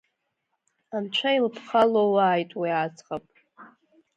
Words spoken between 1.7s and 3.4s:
лоуааит, уи аӡӷаб.